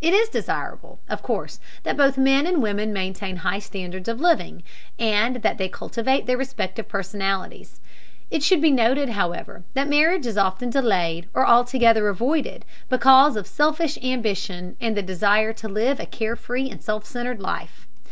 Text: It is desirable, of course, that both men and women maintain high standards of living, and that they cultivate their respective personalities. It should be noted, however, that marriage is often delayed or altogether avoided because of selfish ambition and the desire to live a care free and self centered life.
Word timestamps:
It 0.00 0.12
is 0.12 0.28
desirable, 0.28 0.98
of 1.08 1.22
course, 1.22 1.60
that 1.84 1.96
both 1.96 2.18
men 2.18 2.44
and 2.44 2.60
women 2.60 2.92
maintain 2.92 3.36
high 3.36 3.60
standards 3.60 4.08
of 4.08 4.20
living, 4.20 4.64
and 4.98 5.36
that 5.44 5.58
they 5.58 5.68
cultivate 5.68 6.26
their 6.26 6.36
respective 6.36 6.88
personalities. 6.88 7.80
It 8.32 8.42
should 8.42 8.60
be 8.60 8.72
noted, 8.72 9.10
however, 9.10 9.62
that 9.74 9.88
marriage 9.88 10.26
is 10.26 10.36
often 10.36 10.70
delayed 10.70 11.28
or 11.34 11.46
altogether 11.46 12.08
avoided 12.08 12.64
because 12.88 13.36
of 13.36 13.46
selfish 13.46 13.96
ambition 14.02 14.74
and 14.80 14.96
the 14.96 15.02
desire 15.02 15.52
to 15.52 15.68
live 15.68 16.00
a 16.00 16.06
care 16.06 16.34
free 16.34 16.68
and 16.68 16.82
self 16.82 17.06
centered 17.06 17.38
life. 17.40 17.86